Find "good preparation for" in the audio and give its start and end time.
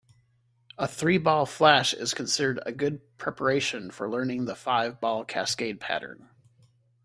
2.71-4.09